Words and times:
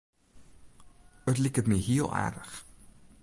It 1.31 1.37
liket 1.41 1.69
my 1.69 1.79
hiel 1.85 2.09
aardich. 2.21 2.55